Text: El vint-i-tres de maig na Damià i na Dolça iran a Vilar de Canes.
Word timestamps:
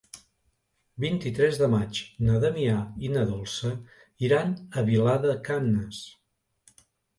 El 0.93 1.03
vint-i-tres 1.03 1.59
de 1.63 1.67
maig 1.73 1.99
na 2.29 2.39
Damià 2.45 2.79
i 3.09 3.13
na 3.17 3.27
Dolça 3.33 3.75
iran 4.31 4.57
a 4.83 4.87
Vilar 4.91 5.17
de 5.29 5.39
Canes. 5.53 6.03